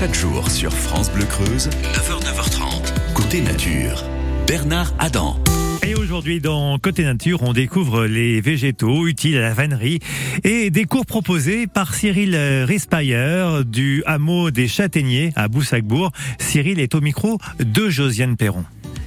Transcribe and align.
Chaque 0.00 0.14
jour 0.14 0.50
sur 0.50 0.72
France 0.72 1.12
Bleu 1.12 1.26
Creuse, 1.26 1.68
9h, 1.68 2.24
9h30, 2.24 3.12
côté 3.12 3.42
nature. 3.42 4.02
Bernard 4.46 4.94
Adam. 4.98 5.36
Et 5.86 5.94
aujourd'hui, 5.94 6.40
dans 6.40 6.78
Côté 6.78 7.04
Nature, 7.04 7.42
on 7.42 7.52
découvre 7.52 8.06
les 8.06 8.40
végétaux 8.40 9.06
utiles 9.06 9.36
à 9.36 9.42
la 9.42 9.52
vannerie 9.52 9.98
et 10.42 10.70
des 10.70 10.86
cours 10.86 11.04
proposés 11.04 11.66
par 11.66 11.92
Cyril 11.92 12.34
Rispayer 12.34 13.60
du 13.66 14.02
hameau 14.06 14.50
des 14.50 14.68
Châtaigniers 14.68 15.34
à 15.36 15.48
Boussacbourg. 15.48 16.12
Cyril 16.38 16.80
est 16.80 16.94
au 16.94 17.02
micro 17.02 17.36
de 17.58 17.90
Josiane 17.90 18.38
Perron. 18.38 18.64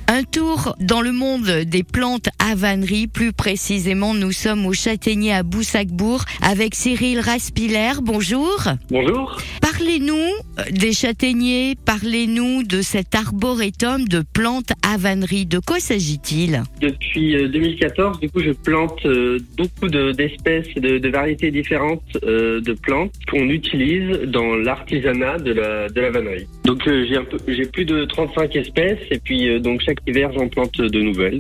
Un 0.07 0.23
tour 0.23 0.75
dans 0.79 1.01
le 1.01 1.11
monde 1.11 1.49
des 1.65 1.81
plantes 1.81 2.27
à 2.37 2.53
vannerie. 2.53 3.07
Plus 3.07 3.33
précisément, 3.33 4.13
nous 4.13 4.31
sommes 4.31 4.67
au 4.67 4.73
Châtaignier 4.73 5.33
à 5.33 5.41
Boussacbourg 5.41 6.25
avec 6.43 6.75
Cyril 6.75 7.19
Raspiller. 7.19 7.93
Bonjour. 7.99 8.63
Bonjour. 8.91 9.37
Parlez-nous 9.77 10.13
euh, 10.13 10.63
des 10.71 10.93
châtaigniers, 10.93 11.73
parlez-nous 11.83 12.61
de 12.63 12.81
cet 12.83 13.15
arboretum 13.15 14.07
de 14.07 14.21
plantes 14.33 14.71
à 14.83 14.97
vannerie. 14.97 15.47
De 15.47 15.57
quoi 15.57 15.79
s'agit-il 15.79 16.61
Depuis 16.79 17.35
euh, 17.35 17.47
2014, 17.47 18.19
du 18.19 18.29
coup, 18.29 18.39
je 18.41 18.51
plante 18.51 19.03
euh, 19.05 19.39
beaucoup 19.57 19.87
de- 19.89 20.11
d'espèces, 20.11 20.67
de, 20.75 20.99
de 20.99 21.09
variétés 21.09 21.49
différentes 21.49 22.03
euh, 22.23 22.61
de 22.61 22.73
plantes 22.73 23.13
qu'on 23.31 23.49
utilise 23.49 24.11
dans 24.27 24.55
l'artisanat 24.55 25.39
de 25.39 25.53
la, 25.53 25.87
vannerie. 26.11 26.45
Donc, 26.65 26.87
euh, 26.87 27.05
j'ai 27.47 27.65
plus 27.65 27.85
de 27.85 28.05
35 28.05 28.55
espèces 28.55 28.99
et 29.09 29.17
puis 29.17 29.49
euh, 29.49 29.59
donc 29.59 29.81
chaque 29.81 29.97
hiver, 30.05 30.31
j'en 30.37 30.49
plante 30.49 30.79
de 30.79 31.01
nouvelles. 31.01 31.37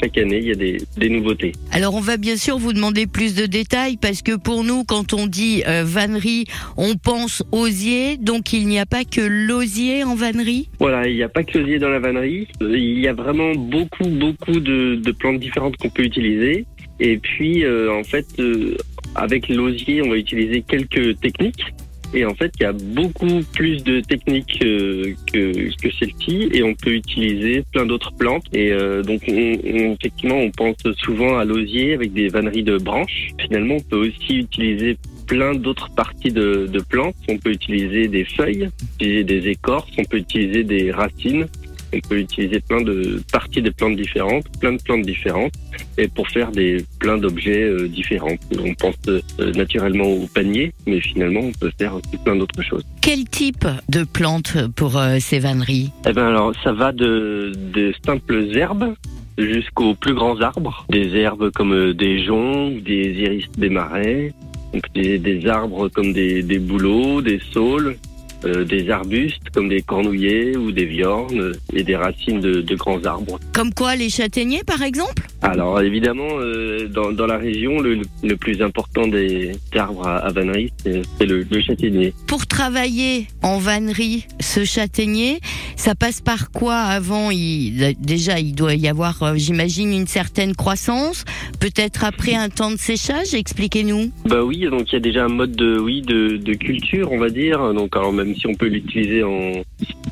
Chaque 0.00 0.16
année, 0.18 0.38
il 0.38 0.48
y 0.48 0.52
a 0.52 0.54
des, 0.54 0.78
des 0.96 1.08
nouveautés. 1.08 1.52
Alors 1.72 1.94
on 1.94 2.00
va 2.00 2.16
bien 2.16 2.36
sûr 2.36 2.58
vous 2.58 2.72
demander 2.72 3.06
plus 3.06 3.34
de 3.34 3.46
détails 3.46 3.96
parce 3.96 4.22
que 4.22 4.36
pour 4.36 4.64
nous, 4.64 4.84
quand 4.84 5.12
on 5.12 5.26
dit 5.26 5.62
euh, 5.66 5.84
vannerie, 5.84 6.44
on 6.76 6.94
pense 6.96 7.42
osier. 7.52 8.16
Donc 8.16 8.52
il 8.52 8.66
n'y 8.66 8.78
a 8.78 8.86
pas 8.86 9.04
que 9.04 9.20
l'osier 9.20 10.04
en 10.04 10.14
vannerie? 10.14 10.68
Voilà, 10.78 11.08
il 11.08 11.16
n'y 11.16 11.22
a 11.22 11.28
pas 11.28 11.42
que 11.42 11.58
l'osier 11.58 11.78
dans 11.78 11.88
la 11.88 11.98
vannerie. 11.98 12.48
Euh, 12.62 12.78
Il 12.78 13.00
y 13.00 13.08
a 13.08 13.12
vraiment 13.12 13.54
beaucoup, 13.54 14.08
beaucoup 14.08 14.60
de, 14.60 14.96
de 14.96 15.12
plantes 15.12 15.40
différentes 15.40 15.76
qu'on 15.76 15.90
peut 15.90 16.04
utiliser. 16.04 16.66
Et 17.00 17.16
puis, 17.18 17.64
euh, 17.64 17.92
en 17.92 18.02
fait, 18.02 18.26
euh, 18.38 18.76
avec 19.14 19.48
l'osier, 19.48 20.02
on 20.02 20.10
va 20.10 20.16
utiliser 20.16 20.62
quelques 20.62 21.20
techniques. 21.20 21.64
Et 22.14 22.24
en 22.24 22.34
fait, 22.34 22.52
il 22.58 22.62
y 22.62 22.66
a 22.66 22.72
beaucoup 22.72 23.40
plus 23.54 23.82
de 23.84 24.00
techniques 24.00 24.60
euh, 24.64 25.14
que, 25.32 25.52
que 25.80 25.90
celle-ci. 25.98 26.48
Et 26.52 26.62
on 26.62 26.74
peut 26.74 26.94
utiliser 26.94 27.64
plein 27.72 27.86
d'autres 27.86 28.12
plantes. 28.12 28.44
Et 28.54 28.72
euh, 28.72 29.02
donc, 29.02 29.22
on, 29.28 29.32
on- 29.32 29.94
effectivement, 29.94 30.36
on 30.38 30.50
pense 30.50 30.76
souvent 30.98 31.36
à 31.38 31.44
l'osier 31.44 31.92
avec 31.94 32.12
des 32.12 32.28
vanneries 32.28 32.62
de 32.62 32.78
branches. 32.78 33.28
Finalement, 33.40 33.76
on 33.76 33.80
peut 33.80 34.08
aussi 34.08 34.38
utiliser 34.38 34.96
plein 35.26 35.54
d'autres 35.54 35.90
parties 35.94 36.32
de, 36.32 36.66
de 36.72 36.80
plantes. 36.80 37.14
On 37.28 37.36
peut 37.36 37.50
utiliser 37.50 38.08
des 38.08 38.24
feuilles, 38.24 38.68
utiliser 38.94 39.24
des 39.24 39.48
écorces, 39.48 39.90
on 39.98 40.04
peut 40.04 40.16
utiliser 40.16 40.64
des 40.64 40.90
racines, 40.90 41.46
on 41.92 42.00
peut 42.00 42.18
utiliser 42.18 42.60
plein 42.60 42.82
de 42.82 43.22
parties 43.32 43.62
de 43.62 43.70
plantes 43.70 43.96
différentes, 43.96 44.44
plein 44.60 44.72
de 44.72 44.82
plantes 44.82 45.02
différentes, 45.02 45.52
et 45.96 46.08
pour 46.08 46.28
faire 46.28 46.50
des 46.50 46.84
plein 46.98 47.18
d'objets 47.18 47.62
euh, 47.62 47.88
différents. 47.88 48.36
On 48.58 48.74
pense 48.74 48.94
euh, 49.08 49.20
naturellement 49.54 50.04
au 50.04 50.26
panier, 50.26 50.72
mais 50.86 51.00
finalement 51.00 51.40
on 51.40 51.52
peut 51.52 51.72
faire 51.78 51.94
aussi 51.94 52.16
plein 52.24 52.36
d'autres 52.36 52.62
choses. 52.62 52.82
Quel 53.00 53.24
type 53.24 53.66
de 53.88 54.04
plantes 54.04 54.56
pour 54.76 54.96
euh, 54.96 55.16
ces 55.20 55.38
vanneries? 55.38 55.90
Eh 56.06 56.12
ben 56.12 56.26
alors 56.26 56.52
ça 56.62 56.72
va 56.72 56.92
de, 56.92 57.52
de 57.74 57.94
simples 58.04 58.56
herbes 58.56 58.94
jusqu'aux 59.38 59.94
plus 59.94 60.14
grands 60.14 60.40
arbres, 60.40 60.84
des 60.90 61.14
herbes 61.16 61.50
comme 61.52 61.92
des 61.92 62.24
joncs, 62.24 62.82
des 62.82 63.12
iris 63.12 63.44
des 63.56 63.68
marais, 63.68 64.32
donc 64.72 64.82
des, 64.94 65.18
des 65.18 65.46
arbres 65.46 65.88
comme 65.88 66.12
des, 66.12 66.42
des 66.42 66.58
bouleaux, 66.58 67.22
des 67.22 67.40
saules, 67.52 67.96
euh, 68.44 68.64
des 68.64 68.90
arbustes 68.90 69.50
comme 69.52 69.68
des 69.68 69.82
cornouillers 69.82 70.56
ou 70.56 70.72
des 70.72 70.84
viornes 70.84 71.52
et 71.72 71.82
des 71.82 71.96
racines 71.96 72.40
de, 72.40 72.60
de 72.60 72.74
grands 72.76 73.02
arbres. 73.04 73.38
Comme 73.52 73.74
quoi 73.74 73.96
les 73.96 74.10
châtaigniers 74.10 74.64
par 74.64 74.82
exemple? 74.82 75.26
Alors 75.40 75.80
évidemment, 75.80 76.28
euh, 76.40 76.88
dans, 76.88 77.12
dans 77.12 77.26
la 77.26 77.38
région, 77.38 77.80
le, 77.80 78.00
le 78.24 78.36
plus 78.36 78.60
important 78.60 79.06
des 79.06 79.52
arbres 79.76 80.06
à, 80.06 80.16
à 80.16 80.32
vannerie, 80.32 80.72
c'est 80.84 81.26
le, 81.26 81.46
le 81.48 81.60
châtaignier. 81.60 82.12
Pour 82.26 82.46
travailler 82.46 83.26
en 83.42 83.58
vannerie, 83.58 84.26
ce 84.40 84.64
châtaignier, 84.64 85.38
ça 85.76 85.94
passe 85.94 86.20
par 86.20 86.50
quoi 86.50 86.76
avant? 86.76 87.30
Il, 87.30 87.94
Déjà, 88.00 88.40
il 88.40 88.54
doit 88.54 88.74
y 88.74 88.88
avoir, 88.88 89.22
euh, 89.22 89.34
j'imagine, 89.36 89.92
une 89.92 90.06
certaine 90.06 90.54
croissance. 90.54 91.24
Peut-être 91.60 92.04
après 92.04 92.34
un 92.34 92.48
temps 92.48 92.70
de 92.70 92.76
séchage. 92.76 93.34
Expliquez-nous. 93.34 94.10
Bah 94.26 94.42
oui, 94.42 94.66
donc 94.68 94.90
il 94.90 94.94
y 94.94 94.96
a 94.96 95.00
déjà 95.00 95.24
un 95.24 95.28
mode 95.28 95.52
de 95.52 95.78
oui 95.78 96.02
de, 96.02 96.36
de 96.36 96.54
culture, 96.54 97.12
on 97.12 97.18
va 97.18 97.30
dire. 97.30 97.72
Donc 97.74 97.96
alors 97.96 98.12
même 98.12 98.34
si 98.34 98.46
on 98.46 98.54
peut 98.54 98.66
l'utiliser 98.66 99.22
en, 99.22 99.52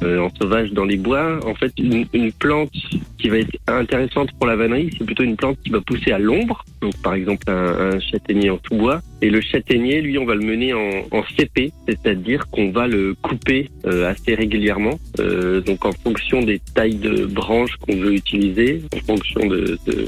euh, 0.02 0.20
en 0.20 0.30
sauvage 0.40 0.70
dans 0.72 0.84
les 0.84 0.96
bois, 0.96 1.40
en 1.44 1.54
fait 1.54 1.72
une, 1.78 2.06
une 2.12 2.32
plante 2.32 2.70
qui 3.18 3.28
va 3.28 3.38
être 3.38 3.56
intéressante 3.66 4.30
pour 4.38 4.46
la 4.46 4.56
vannerie, 4.56 4.90
c'est 4.96 5.04
plutôt 5.04 5.15
une 5.24 5.36
plante 5.36 5.58
qui 5.62 5.70
va 5.70 5.80
pousser 5.80 6.12
à 6.12 6.18
l'ombre. 6.18 6.64
Donc 6.80 6.96
par 7.02 7.14
exemple 7.14 7.50
un, 7.50 7.94
un 7.94 8.00
châtaignier 8.00 8.50
en 8.50 8.58
tout 8.58 8.76
bois. 8.76 9.00
Et 9.22 9.30
le 9.30 9.40
châtaignier, 9.40 10.00
lui, 10.02 10.18
on 10.18 10.24
va 10.26 10.34
le 10.34 10.42
mener 10.44 10.74
en, 10.74 10.90
en 11.10 11.22
CP, 11.36 11.72
c'est-à-dire 11.88 12.48
qu'on 12.50 12.70
va 12.70 12.86
le 12.86 13.14
couper 13.22 13.70
euh, 13.86 14.10
assez 14.10 14.34
régulièrement. 14.34 14.98
Euh, 15.20 15.60
donc 15.62 15.84
en 15.86 15.92
fonction 15.92 16.42
des 16.42 16.60
tailles 16.74 16.96
de 16.96 17.24
branches 17.24 17.76
qu'on 17.80 17.96
veut 17.96 18.12
utiliser, 18.14 18.82
en 18.94 19.00
fonction 19.06 19.46
de, 19.46 19.78
de, 19.86 20.06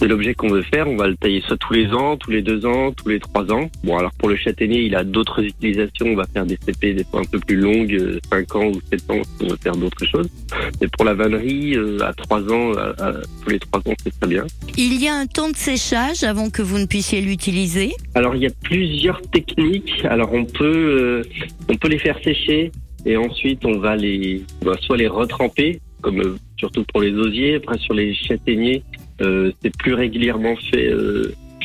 de 0.00 0.06
l'objet 0.06 0.34
qu'on 0.34 0.48
veut 0.48 0.62
faire, 0.62 0.88
on 0.88 0.96
va 0.96 1.08
le 1.08 1.16
tailler 1.16 1.42
soit 1.46 1.58
tous 1.58 1.74
les 1.74 1.86
ans, 1.92 2.16
tous 2.16 2.30
les 2.30 2.40
deux 2.42 2.64
ans, 2.64 2.92
tous 2.92 3.08
les 3.10 3.20
trois 3.20 3.50
ans. 3.52 3.68
Bon, 3.84 3.98
alors 3.98 4.12
pour 4.18 4.28
le 4.28 4.36
châtaignier, 4.36 4.80
il 4.82 4.94
a 4.96 5.04
d'autres 5.04 5.42
utilisations. 5.42 6.06
On 6.06 6.16
va 6.16 6.24
faire 6.32 6.46
des 6.46 6.56
CP 6.64 6.94
des 6.94 7.04
fois 7.04 7.20
un 7.20 7.24
peu 7.24 7.38
plus 7.40 7.56
longues, 7.56 7.92
euh, 7.94 8.18
5 8.30 8.56
ans 8.56 8.66
ou 8.68 8.80
7 8.90 9.10
ans, 9.10 9.22
on 9.42 9.48
va 9.48 9.56
faire 9.56 9.76
d'autres 9.76 10.06
choses. 10.06 10.28
Mais 10.80 10.88
pour 10.96 11.04
la 11.04 11.14
vannerie, 11.14 11.76
euh, 11.76 11.98
à 12.02 12.12
trois 12.14 12.40
ans, 12.50 12.72
à- 12.74 12.94
à- 13.02 13.12
tous 13.44 13.50
les 13.50 13.58
trois 13.58 13.80
ans, 13.80 13.94
c'est 14.02 14.18
très 14.20 14.28
bien. 14.28 14.46
Il 14.76 15.02
y 15.02 15.06
a 15.08 15.14
un 15.14 15.26
temps 15.26 15.50
de 15.50 15.56
séchage 15.56 16.24
avant 16.24 16.48
que 16.50 16.62
vous 16.62 16.78
ne 16.78 16.86
puissiez 16.86 17.20
l'utiliser? 17.20 17.92
Alors 18.14 18.34
il 18.38 18.44
y 18.44 18.46
a 18.46 18.54
plusieurs 18.62 19.20
techniques. 19.22 20.04
Alors 20.04 20.32
on 20.32 20.44
peut 20.44 20.64
euh, 20.64 21.22
on 21.68 21.76
peut 21.76 21.88
les 21.88 21.98
faire 21.98 22.18
sécher 22.22 22.70
et 23.04 23.16
ensuite 23.16 23.64
on 23.64 23.78
va 23.78 23.96
les 23.96 24.42
bah, 24.64 24.76
soit 24.80 24.96
les 24.96 25.08
retremper 25.08 25.80
comme 26.00 26.20
euh, 26.20 26.36
surtout 26.56 26.84
pour 26.84 27.00
les 27.02 27.12
osiers. 27.12 27.56
Après 27.56 27.78
sur 27.78 27.94
les 27.94 28.14
châtaigniers 28.14 28.82
euh, 29.20 29.50
c'est 29.60 29.76
plus 29.76 29.94
régulièrement 29.94 30.54
fait 30.70 30.88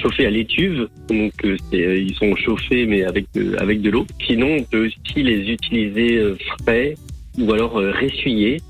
chauffer 0.01 0.25
à 0.25 0.31
l'étuve. 0.31 0.89
Donc 1.09 1.33
ils 1.71 2.15
sont 2.15 2.35
chauffés 2.35 2.87
mais 2.87 3.03
avec 3.03 3.27
avec 3.59 3.81
de 3.81 3.91
l'eau. 3.91 4.07
Sinon 4.25 4.57
on 4.59 4.63
peut 4.63 4.87
aussi 4.87 5.23
les 5.23 5.51
utiliser 5.51 6.19
frais 6.57 6.95
ou 7.37 7.53
alors 7.53 7.73
ressuyer. 7.73 8.61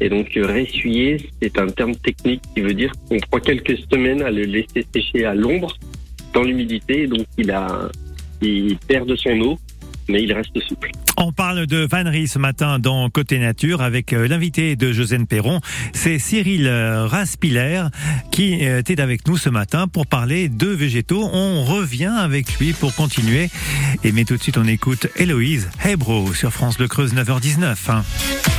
Et 0.00 0.08
donc 0.08 0.28
ressuyer 0.36 1.16
c'est 1.42 1.58
un 1.58 1.66
terme 1.66 1.96
technique 1.96 2.42
qui 2.54 2.60
veut 2.60 2.74
dire 2.74 2.92
qu'on 3.08 3.18
prend 3.18 3.40
quelques 3.40 3.78
semaines 3.92 4.22
à 4.22 4.30
le 4.30 4.44
laisser 4.44 4.86
sécher 4.94 5.24
à 5.24 5.34
l'ombre 5.34 5.76
dans 6.38 6.44
l'humidité, 6.44 7.08
donc 7.08 7.26
il 7.36 7.50
a, 7.50 7.90
il 8.40 8.78
perd 8.86 9.08
de 9.08 9.16
son 9.16 9.40
eau, 9.40 9.58
mais 10.08 10.22
il 10.22 10.32
reste 10.32 10.56
souple. 10.60 10.92
On 11.16 11.32
parle 11.32 11.66
de 11.66 11.78
vannerie 11.78 12.28
ce 12.28 12.38
matin 12.38 12.78
dans 12.78 13.10
Côté 13.10 13.40
Nature 13.40 13.82
avec 13.82 14.12
euh, 14.12 14.28
l'invité 14.28 14.76
de 14.76 14.92
Josiane 14.92 15.26
Perron. 15.26 15.58
C'est 15.92 16.20
Cyril 16.20 16.68
euh, 16.68 17.06
Raspiller 17.06 17.86
qui 18.30 18.64
euh, 18.64 18.78
était 18.78 19.00
avec 19.00 19.26
nous 19.26 19.36
ce 19.36 19.48
matin 19.48 19.88
pour 19.88 20.06
parler 20.06 20.48
de 20.48 20.68
végétaux. 20.68 21.28
On 21.32 21.64
revient 21.64 22.14
avec 22.16 22.56
lui 22.60 22.72
pour 22.72 22.94
continuer. 22.94 23.50
Et 24.04 24.12
mais 24.12 24.24
tout 24.24 24.36
de 24.36 24.42
suite, 24.42 24.58
on 24.58 24.68
écoute 24.68 25.08
Héloïse 25.16 25.68
Hebro 25.84 26.32
sur 26.34 26.52
France 26.52 26.76
Bleu 26.78 26.86
Creuse 26.86 27.14
9h19. 27.14 28.57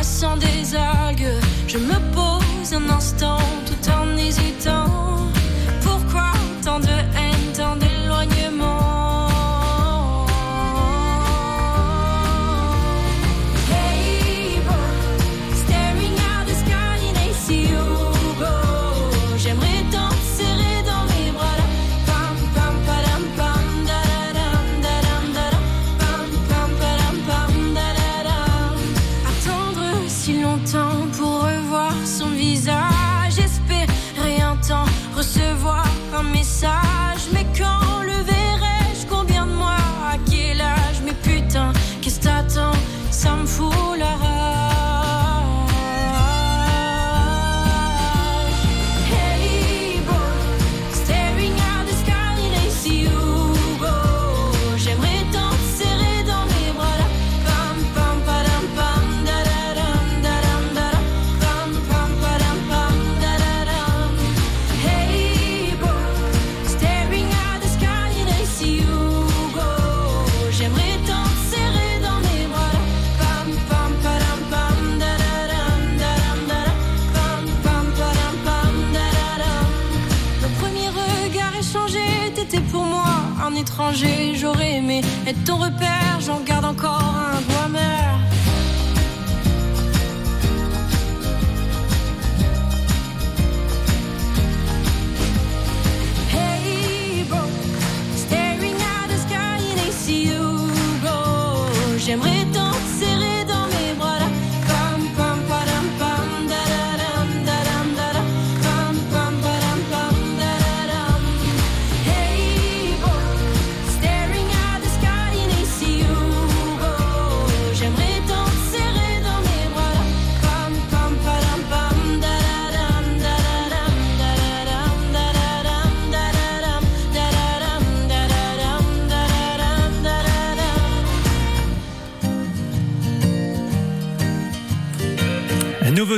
Ramassant 0.00 0.38
des 0.38 0.74
algues. 0.74 1.40
Je 1.68 1.76
me 1.76 1.99
était 82.52 82.62
pour 82.72 82.84
moi 82.84 83.04
un 83.46 83.54
étranger. 83.54 84.34
J'aurais 84.34 84.74
aimé 84.76 85.02
être 85.26 85.44
ton 85.44 85.56
repère, 85.56 86.18
j'en 86.20 86.40
garde 86.40 86.64
encore 86.64 87.14
un 87.34 87.40
doigt 87.42 87.68
mère. 87.68 88.19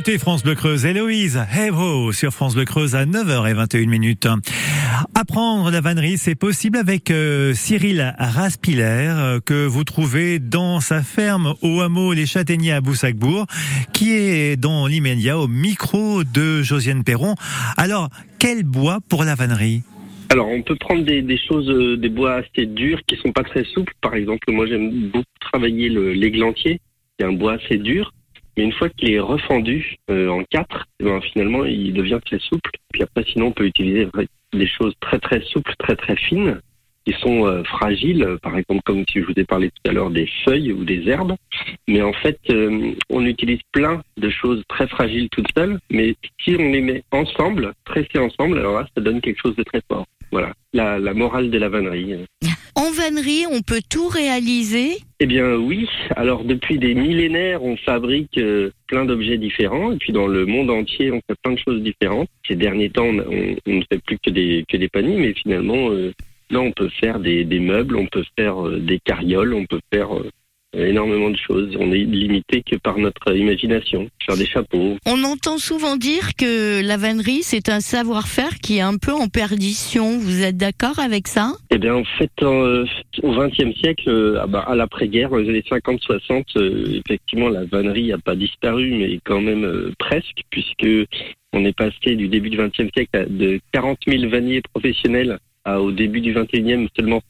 Nouveauté 0.04 0.18
France 0.18 0.42
Bleu 0.42 0.56
Creuse, 0.56 0.84
Héloïse, 0.84 1.40
hey 1.52 1.70
ho, 1.70 2.10
sur 2.10 2.32
France 2.32 2.56
Bleu 2.56 2.64
Creuse 2.64 2.96
à 2.96 3.06
9h21 3.06 3.86
minutes. 3.88 4.26
Apprendre 5.14 5.70
la 5.70 5.80
vannerie, 5.80 6.18
c'est 6.18 6.34
possible 6.34 6.76
avec 6.76 7.12
euh, 7.12 7.54
Cyril 7.54 8.12
Raspiller, 8.18 8.82
euh, 8.82 9.38
que 9.38 9.64
vous 9.64 9.84
trouvez 9.84 10.40
dans 10.40 10.80
sa 10.80 11.02
ferme 11.04 11.54
au 11.62 11.82
hameau 11.82 12.14
Les 12.14 12.26
Châtaigniers 12.26 12.72
à 12.72 12.80
Boussacbourg, 12.80 13.46
qui 13.92 14.10
est 14.12 14.56
dans 14.56 14.88
l'immédiat 14.88 15.38
au 15.38 15.46
micro 15.46 16.24
de 16.24 16.62
Josiane 16.62 17.04
Perron. 17.04 17.36
Alors, 17.76 18.08
quel 18.40 18.64
bois 18.64 18.98
pour 19.08 19.22
la 19.22 19.36
vannerie? 19.36 19.82
Alors, 20.30 20.48
on 20.48 20.62
peut 20.62 20.74
prendre 20.74 21.04
des, 21.04 21.38
choses, 21.46 21.70
euh, 21.70 21.96
des 21.96 22.08
bois 22.08 22.38
assez 22.38 22.66
durs 22.66 22.98
qui 23.06 23.14
sont 23.18 23.30
pas 23.30 23.44
très 23.44 23.62
souples. 23.72 23.92
Par 24.00 24.16
exemple, 24.16 24.50
moi, 24.50 24.66
j'aime 24.66 25.10
beaucoup 25.12 25.24
travailler 25.40 25.88
le- 25.90 26.12
l'églantier, 26.12 26.80
qui 27.20 27.24
un 27.24 27.34
bois 27.34 27.52
assez 27.64 27.78
dur. 27.78 28.12
Mais 28.56 28.64
une 28.64 28.72
fois 28.72 28.88
qu'il 28.90 29.10
est 29.12 29.20
refendu 29.20 29.96
euh, 30.10 30.28
en 30.28 30.44
quatre, 30.44 30.86
eh 31.00 31.04
ben, 31.04 31.20
finalement, 31.20 31.64
il 31.64 31.92
devient 31.92 32.20
très 32.24 32.38
souple. 32.38 32.70
Puis 32.92 33.02
après, 33.02 33.24
sinon, 33.24 33.46
on 33.46 33.52
peut 33.52 33.66
utiliser 33.66 34.08
des 34.52 34.66
choses 34.66 34.94
très 35.00 35.18
très 35.18 35.40
souples, 35.40 35.74
très 35.78 35.96
très 35.96 36.16
fines, 36.16 36.60
qui 37.06 37.14
sont 37.14 37.46
euh, 37.46 37.62
fragiles. 37.64 38.36
Par 38.42 38.56
exemple, 38.56 38.82
comme 38.84 39.04
si 39.10 39.20
je 39.20 39.24
vous 39.24 39.32
ai 39.36 39.44
parlé 39.44 39.70
tout 39.70 39.90
à 39.90 39.92
l'heure 39.92 40.10
des 40.10 40.28
feuilles 40.44 40.72
ou 40.72 40.84
des 40.84 41.08
herbes. 41.08 41.34
Mais 41.88 42.02
en 42.02 42.12
fait, 42.12 42.38
euh, 42.50 42.92
on 43.08 43.24
utilise 43.24 43.60
plein 43.72 44.02
de 44.18 44.28
choses 44.28 44.62
très 44.68 44.86
fragiles 44.86 45.28
toutes 45.30 45.48
seules. 45.56 45.78
Mais 45.90 46.14
si 46.42 46.54
on 46.58 46.70
les 46.70 46.82
met 46.82 47.02
ensemble, 47.10 47.72
tressées 47.84 48.18
ensemble, 48.18 48.58
alors 48.58 48.80
là, 48.80 48.86
ça 48.94 49.02
donne 49.02 49.20
quelque 49.20 49.40
chose 49.40 49.56
de 49.56 49.62
très 49.62 49.80
fort. 49.90 50.06
Voilà, 50.30 50.52
la, 50.72 50.98
la 50.98 51.14
morale 51.14 51.50
de 51.50 51.58
la 51.58 51.68
vannerie. 51.68 52.26
En 52.74 52.90
vannerie, 52.90 53.44
on 53.50 53.60
peut 53.60 53.82
tout 53.88 54.08
réaliser. 54.08 54.96
Eh 55.20 55.26
bien 55.26 55.56
oui, 55.56 55.88
alors 56.16 56.44
depuis 56.44 56.78
des 56.78 56.94
millénaires, 56.94 57.62
on 57.62 57.76
fabrique 57.76 58.38
euh, 58.38 58.70
plein 58.86 59.04
d'objets 59.04 59.36
différents, 59.36 59.92
et 59.92 59.96
puis 59.96 60.12
dans 60.12 60.26
le 60.26 60.46
monde 60.46 60.70
entier, 60.70 61.12
on 61.12 61.20
fait 61.28 61.36
plein 61.42 61.52
de 61.52 61.58
choses 61.58 61.82
différentes. 61.82 62.28
Ces 62.48 62.56
derniers 62.56 62.90
temps, 62.90 63.08
on, 63.08 63.56
ne 63.66 63.82
fait 63.92 64.02
plus 64.04 64.18
que 64.18 64.30
des, 64.30 64.88
paniers, 64.88 65.18
mais 65.18 65.34
finalement, 65.34 65.90
euh, 65.90 66.12
là, 66.50 66.60
on 66.60 66.72
peut 66.72 66.88
faire 67.00 67.20
des, 67.20 67.44
meubles, 67.44 67.96
on 67.96 68.06
peut 68.06 68.24
faire 68.38 68.66
euh, 68.66 68.78
des 68.78 68.98
carrioles, 68.98 69.54
on 69.54 69.66
peut 69.66 69.80
faire 69.92 70.08
énormément 70.74 71.30
de 71.30 71.36
choses. 71.36 71.76
On 71.78 71.92
est 71.92 72.04
limité 72.04 72.62
que 72.62 72.76
par 72.76 72.98
notre 72.98 73.34
imagination, 73.34 74.08
faire 74.26 74.36
des 74.36 74.46
chapeaux. 74.46 74.96
On 75.06 75.24
entend 75.24 75.58
souvent 75.58 75.96
dire 75.96 76.34
que 76.36 76.82
la 76.82 76.96
vannerie, 76.96 77.42
c'est 77.42 77.68
un 77.68 77.80
savoir-faire 77.80 78.58
qui 78.62 78.78
est 78.78 78.82
un 78.82 78.96
peu 78.96 79.12
en 79.12 79.28
perdition. 79.28 80.18
Vous 80.18 80.42
êtes 80.42 80.56
d'accord 80.56 80.98
avec 80.98 81.28
ça? 81.28 81.52
Eh 81.70 81.78
bien, 81.78 81.94
en 81.94 82.04
fait, 82.04 82.30
euh, 82.42 82.86
au 83.22 83.32
XXe 83.32 83.76
siècle, 83.78 84.08
euh, 84.08 84.38
ah 84.40 84.46
bah, 84.46 84.64
à 84.66 84.74
l'après-guerre, 84.74 85.30
dans 85.30 85.38
les 85.38 85.48
années 85.48 85.64
50-60, 85.68 86.44
euh, 86.56 87.00
effectivement, 87.04 87.48
la 87.48 87.64
vannerie 87.64 88.08
n'a 88.08 88.18
pas 88.18 88.34
disparu, 88.34 88.92
mais 88.92 89.20
quand 89.24 89.40
même 89.40 89.92
presque, 89.98 90.42
puisque 90.50 90.86
on 91.52 91.64
est 91.64 91.76
passé 91.76 92.16
du 92.16 92.28
début 92.28 92.50
du 92.50 92.56
XXe 92.56 92.90
siècle 92.94 93.16
à 93.16 93.24
de 93.26 93.60
40 93.72 93.98
000 94.06 94.28
vanniers 94.28 94.62
professionnels 94.72 95.38
à, 95.64 95.80
au 95.80 95.92
début 95.92 96.20
du 96.20 96.32
XXIe 96.32 96.88
seulement 96.96 97.20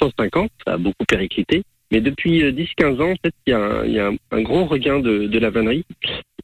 150. 0.00 0.50
Ça 0.66 0.74
a 0.74 0.76
beaucoup 0.76 1.04
périclité. 1.06 1.62
Mais 1.90 2.00
depuis 2.00 2.42
euh, 2.42 2.52
10-15 2.52 3.02
ans, 3.02 3.10
en 3.12 3.16
fait, 3.22 3.34
il 3.46 3.50
y 3.50 3.52
a, 3.52 3.58
un, 3.58 3.84
il 3.84 3.92
y 3.92 3.98
a 3.98 4.10
un 4.30 4.42
gros 4.42 4.64
regain 4.66 5.00
de, 5.00 5.26
de 5.26 5.38
la 5.38 5.50
vannerie. 5.50 5.84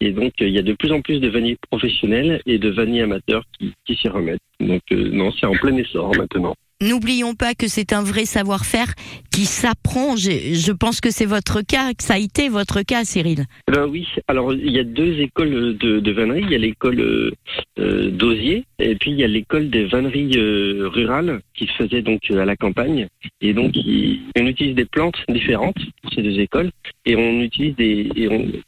Et 0.00 0.12
donc, 0.12 0.32
euh, 0.40 0.48
il 0.48 0.54
y 0.54 0.58
a 0.58 0.62
de 0.62 0.72
plus 0.72 0.92
en 0.92 1.00
plus 1.00 1.20
de 1.20 1.28
vanniers 1.28 1.56
professionnels 1.70 2.40
et 2.46 2.58
de 2.58 2.70
vanniers 2.70 3.02
amateurs 3.02 3.44
qui, 3.58 3.72
qui 3.84 3.94
s'y 3.94 4.08
remettent. 4.08 4.40
Donc, 4.60 4.82
euh, 4.92 5.10
non, 5.10 5.32
c'est 5.32 5.46
en 5.46 5.52
plein 5.52 5.76
essor 5.76 6.14
maintenant. 6.16 6.54
N'oublions 6.82 7.34
pas 7.34 7.54
que 7.54 7.68
c'est 7.68 7.92
un 7.92 8.02
vrai 8.02 8.24
savoir-faire 8.24 8.94
qui 9.34 9.46
s'apprend. 9.46 10.14
Je, 10.16 10.30
je 10.54 10.72
pense 10.72 11.00
que 11.00 11.10
c'est 11.10 11.24
votre 11.26 11.60
cas, 11.62 11.92
que 11.92 12.04
ça 12.04 12.14
a 12.14 12.18
été 12.18 12.48
votre 12.48 12.82
cas, 12.82 13.04
Cyril. 13.04 13.44
Ben 13.66 13.86
oui, 13.86 14.06
alors 14.28 14.54
il 14.54 14.70
y 14.70 14.78
a 14.78 14.84
deux 14.84 15.18
écoles 15.20 15.76
de, 15.76 15.98
de 15.98 16.10
vannerie. 16.12 16.42
Il 16.42 16.50
y 16.52 16.54
a 16.54 16.58
l'école 16.58 17.00
euh, 17.00 17.30
euh, 17.80 18.10
d'Osier 18.10 18.64
et 18.78 18.94
puis 18.94 19.10
il 19.10 19.18
y 19.18 19.24
a 19.24 19.26
l'école 19.26 19.70
des 19.70 19.86
vanneries 19.86 20.36
euh, 20.36 20.88
rurales 20.88 21.40
qui 21.54 21.66
se 21.66 21.72
faisait 21.72 22.02
donc 22.02 22.20
euh, 22.30 22.38
à 22.38 22.44
la 22.44 22.54
campagne. 22.54 23.08
Et 23.40 23.52
donc 23.54 23.72
il- 23.74 24.20
on 24.38 24.46
utilise 24.46 24.76
des 24.76 24.84
plantes 24.84 25.16
différentes 25.28 25.78
pour 26.02 26.12
ces 26.12 26.22
deux 26.22 26.38
écoles 26.38 26.70
et 27.04 27.16
on 27.16 27.40
utilise 27.40 27.74
des, 27.76 28.04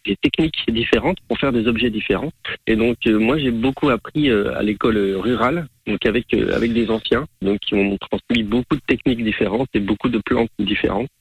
des 0.04 0.16
techniques 0.20 0.58
différentes 0.68 1.18
pour 1.28 1.38
faire 1.38 1.52
des 1.52 1.66
objets 1.68 1.90
différents. 1.90 2.32
Et 2.66 2.74
donc 2.74 2.96
euh, 3.06 3.18
moi 3.18 3.38
j'ai 3.38 3.52
beaucoup 3.52 3.88
appris 3.90 4.30
euh, 4.30 4.56
à 4.58 4.62
l'école 4.64 4.98
rurale, 5.16 5.68
donc 5.86 6.04
avec 6.06 6.34
euh, 6.34 6.54
avec 6.56 6.72
des 6.72 6.90
anciens, 6.90 7.26
donc 7.42 7.60
qui 7.60 7.74
m'ont 7.76 7.96
transmis 7.98 8.42
beaucoup 8.42 8.74
de 8.74 8.80
techniques 8.86 9.22
différentes 9.22 9.68
et 9.74 9.80
beaucoup 9.80 10.08
de 10.08 10.18
plantes 10.18 10.48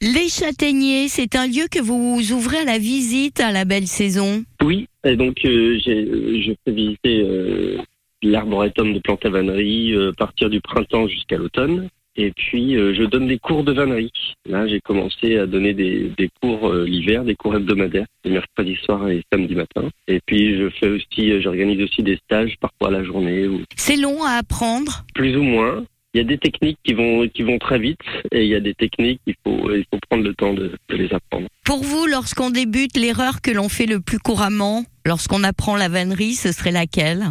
Les 0.02 0.30
Châtaigniers, 0.30 1.08
c'est 1.08 1.36
un 1.36 1.48
lieu 1.48 1.66
que 1.70 1.82
vous 1.82 2.32
ouvrez 2.32 2.58
à 2.60 2.64
la 2.64 2.78
visite 2.78 3.40
à 3.40 3.52
la 3.52 3.66
belle 3.66 3.88
saison. 3.88 4.44
Oui, 4.64 4.88
et 5.06 5.16
donc 5.16 5.38
euh, 5.46 5.78
euh, 5.88 6.42
je 6.42 6.52
fais 6.64 6.72
visiter 6.72 7.22
euh, 7.24 7.78
l'arboretum 8.22 8.94
de 8.94 9.00
plantes 9.00 9.26
à 9.26 9.30
vannerie 9.30 9.94
euh, 9.94 10.12
à 10.12 10.14
partir 10.14 10.50
du 10.50 10.62
printemps 10.62 11.08
jusqu'à 11.08 11.38
l'automne. 11.38 11.90
Et 12.18 12.32
puis 12.32 12.76
je 12.76 13.04
donne 13.04 13.28
des 13.28 13.38
cours 13.40 13.66
de 13.66 13.74
vannerie. 13.74 14.10
Là, 14.50 14.66
j'ai 14.70 14.80
commencé 14.80 15.38
à 15.38 15.46
donner 15.46 15.74
des, 15.74 16.10
des 16.18 16.30
cours 16.42 16.74
l'hiver, 16.74 17.26
des 17.26 17.36
cours 17.36 17.58
hebdomadaires, 17.58 18.06
le 18.24 18.32
mercredi 18.32 18.78
soir 18.86 19.10
et 19.10 19.22
samedi 19.34 19.54
matin. 19.54 19.90
Et 20.08 20.22
puis 20.26 20.58
je 20.58 20.70
fais 20.70 20.88
aussi, 20.88 21.42
j'organise 21.42 21.82
aussi 21.84 22.04
des 22.04 22.16
stages 22.24 22.56
parfois 22.62 22.90
la 22.90 23.04
journée 23.04 23.48
ou 23.50 23.64
C'est 23.76 23.98
long 23.98 24.24
à 24.24 24.38
apprendre? 24.38 25.04
plus 25.14 25.36
ou 25.36 25.44
moins. 25.44 25.84
Il 26.16 26.20
y 26.20 26.22
a 26.22 26.24
des 26.24 26.38
techniques 26.38 26.80
qui 26.86 26.94
vont 26.94 27.28
qui 27.28 27.44
vont 27.44 27.60
très 27.60 27.78
vite 27.78 28.00
et 28.32 28.44
il 28.46 28.48
y 28.48 28.56
a 28.56 28.62
des 28.62 28.74
techniques 28.74 29.20
il 29.28 29.36
faut 29.44 29.70
il 29.70 29.84
faut 29.92 30.00
prendre 30.10 30.24
le 30.24 30.34
temps 30.34 30.54
de 30.54 30.72
les 30.90 31.14
apprendre. 31.14 31.50
Pour 31.66 31.84
vous, 31.84 32.06
lorsqu'on 32.06 32.52
débute, 32.52 32.96
l'erreur 32.96 33.42
que 33.42 33.52
l'on 33.52 33.68
fait 33.68 33.86
le 33.86 34.00
plus 34.00 34.20
couramment, 34.20 34.86
lorsqu'on 35.06 35.44
apprend 35.44 35.76
la 35.76 35.90
vannerie, 35.90 36.34
ce 36.34 36.52
serait 36.52 36.72
laquelle 36.72 37.24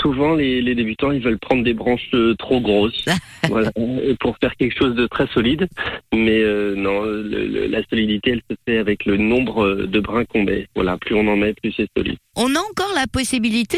Souvent, 0.00 0.34
les, 0.34 0.62
les 0.62 0.74
débutants, 0.74 1.10
ils 1.12 1.20
veulent 1.22 1.38
prendre 1.38 1.62
des 1.62 1.74
branches 1.74 2.08
euh, 2.14 2.34
trop 2.38 2.58
grosses, 2.58 3.04
voilà, 3.50 3.70
pour 4.18 4.36
faire 4.40 4.56
quelque 4.56 4.74
chose 4.78 4.94
de 4.94 5.06
très 5.06 5.26
solide. 5.34 5.68
Mais 6.14 6.40
euh, 6.42 6.74
non, 6.74 7.02
le- 7.02 7.46
le- 7.46 7.66
la 7.66 7.82
solidité, 7.90 8.30
elle 8.30 8.40
se 8.50 8.56
fait 8.66 8.78
avec 8.78 9.04
le 9.04 9.18
nombre 9.18 9.62
euh, 9.66 9.86
de 9.86 10.00
brins 10.00 10.24
qu'on 10.24 10.42
met. 10.44 10.68
Voilà, 10.74 10.96
plus 10.96 11.14
on 11.14 11.26
en 11.28 11.36
met, 11.36 11.52
plus 11.52 11.72
c'est 11.76 11.86
solide. 11.94 12.16
On 12.34 12.54
a 12.54 12.58
encore 12.60 12.92
la 12.94 13.06
possibilité 13.12 13.76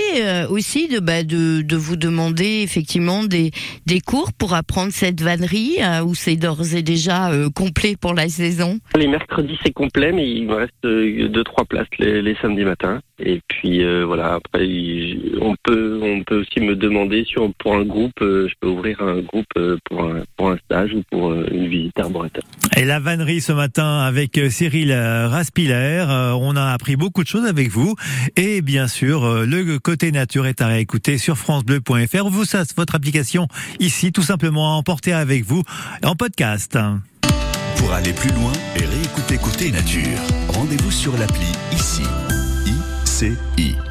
aussi 0.50 0.87
de, 0.87 1.00
bah, 1.00 1.23
de, 1.25 1.62
de 1.62 1.76
vous 1.76 1.97
demander 1.97 2.61
effectivement 2.62 3.25
des, 3.25 3.50
des 3.87 4.00
cours 4.00 4.32
pour 4.35 4.54
apprendre 4.54 4.92
cette 4.92 5.20
vannerie 5.23 5.78
ou 6.04 6.14
c'est 6.14 6.37
d'ores 6.37 6.75
et 6.75 6.82
déjà 6.82 7.30
complet 7.54 7.97
pour 7.99 8.12
la 8.14 8.28
saison? 8.28 8.78
Les 8.97 9.09
mercredis, 9.09 9.59
c'est 9.64 9.73
complet, 9.73 10.12
mais 10.12 10.30
il 10.30 10.47
me 10.47 10.54
reste 10.54 10.75
euh, 10.85 11.28
deux, 11.28 11.42
trois 11.42 11.64
places 11.64 11.88
les, 11.99 12.20
les 12.23 12.37
samedis 12.42 12.64
matins. 12.64 13.00
Et 13.23 13.41
puis 13.49 13.85
euh, 13.85 14.05
voilà, 14.05 14.35
après, 14.35 14.67
on 15.41 15.55
peut, 15.62 16.00
on 16.03 16.23
peut 16.25 16.41
aussi 16.41 16.61
me 16.61 16.75
demander 16.75 17.25
sur 17.25 17.53
pour 17.59 17.75
un 17.75 17.85
groupe, 17.85 18.21
euh, 18.23 18.49
je 18.49 18.55
peux 18.61 18.69
ouvrir 18.69 19.00
un 19.03 19.21
groupe 19.21 19.47
euh, 19.57 19.77
pour 19.85 20.03
un, 20.05 20.23
pour 20.37 20.50
un 20.50 20.57
stage 20.65 20.93
ou 20.95 21.03
pour 21.11 21.33
une 21.33 21.69
visite 21.69 21.99
arboretum. 21.99 22.43
Et 22.77 22.85
la 22.85 23.00
vannerie 23.00 23.41
ce 23.41 23.53
matin 23.53 24.00
avec 24.00 24.41
Cyril 24.50 24.93
Raspiller. 24.93 26.07
Euh, 26.09 26.33
On 26.33 26.57
a 26.57 26.73
appris 26.73 26.97
beaucoup 26.97 27.23
de 27.23 27.29
choses 27.29 27.47
avec 27.47 27.69
vous. 27.69 27.95
Et 28.37 28.62
bien 28.62 28.89
sûr, 28.89 29.45
le 29.45 29.79
côté 29.79 30.12
nature 30.12 30.47
est 30.47 30.61
à 30.61 30.69
réécouter 30.69 31.19
sur 31.19 31.37
francebleu.fr. 31.37 32.29
Vous, 32.29 32.45
ça, 32.45 32.65
c'est 32.65 32.77
votre 32.77 32.95
application 32.95 33.49
ici, 33.79 34.12
tout 34.12 34.23
simplement 34.23 34.73
à 34.73 34.77
emporter 34.77 35.12
avec 35.12 35.45
vous 35.45 35.62
en 36.03 36.15
podcast. 36.15 36.79
Pour 37.77 37.93
aller 37.93 38.12
plus 38.12 38.31
loin 38.31 38.53
et 38.77 38.85
réécouter 38.85 39.39
Côté 39.39 39.71
Nature, 39.71 40.19
rendez-vous 40.49 40.91
sur 40.91 41.17
l'appli 41.17 41.47
ICI. 41.73 42.39
ICI. 43.23 43.89